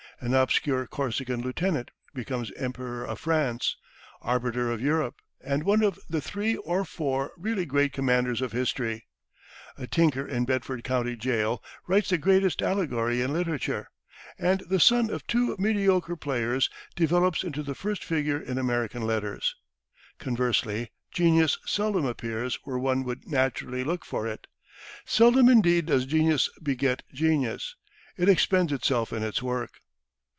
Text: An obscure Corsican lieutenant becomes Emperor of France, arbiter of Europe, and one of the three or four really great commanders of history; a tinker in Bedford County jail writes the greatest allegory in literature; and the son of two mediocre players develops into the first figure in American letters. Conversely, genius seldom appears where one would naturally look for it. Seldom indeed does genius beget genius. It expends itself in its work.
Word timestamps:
An 0.23 0.35
obscure 0.35 0.85
Corsican 0.85 1.41
lieutenant 1.41 1.89
becomes 2.13 2.51
Emperor 2.51 3.03
of 3.03 3.19
France, 3.19 3.75
arbiter 4.21 4.69
of 4.71 4.79
Europe, 4.79 5.19
and 5.43 5.63
one 5.63 5.81
of 5.81 5.97
the 6.07 6.21
three 6.21 6.57
or 6.57 6.85
four 6.85 7.31
really 7.37 7.65
great 7.65 7.91
commanders 7.91 8.39
of 8.39 8.51
history; 8.51 9.07
a 9.79 9.87
tinker 9.87 10.23
in 10.27 10.45
Bedford 10.45 10.83
County 10.83 11.15
jail 11.15 11.63
writes 11.87 12.09
the 12.09 12.19
greatest 12.19 12.61
allegory 12.61 13.19
in 13.19 13.33
literature; 13.33 13.89
and 14.37 14.59
the 14.69 14.79
son 14.79 15.09
of 15.09 15.25
two 15.25 15.55
mediocre 15.57 16.15
players 16.15 16.69
develops 16.95 17.43
into 17.43 17.63
the 17.63 17.73
first 17.73 18.03
figure 18.03 18.39
in 18.39 18.59
American 18.59 19.01
letters. 19.01 19.55
Conversely, 20.19 20.91
genius 21.11 21.57
seldom 21.65 22.05
appears 22.05 22.59
where 22.63 22.77
one 22.77 23.03
would 23.05 23.25
naturally 23.27 23.83
look 23.83 24.05
for 24.05 24.27
it. 24.27 24.45
Seldom 25.03 25.49
indeed 25.49 25.87
does 25.87 26.05
genius 26.05 26.47
beget 26.61 27.01
genius. 27.11 27.75
It 28.17 28.29
expends 28.29 28.71
itself 28.71 29.11
in 29.11 29.23
its 29.23 29.41
work. 29.41 29.79